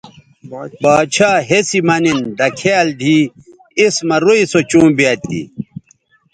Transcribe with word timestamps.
باڇھا 0.83 1.31
ہسی 1.47 1.79
مہ 1.87 1.95
نِن 2.03 2.19
دکھیال 2.37 2.87
دی 2.99 3.17
اِس 3.79 3.95
مہ 4.07 4.17
روئ 4.23 4.41
سو 4.51 4.59
چوں 4.69 4.87
بیاد 4.97 5.19
تھی 5.27 5.41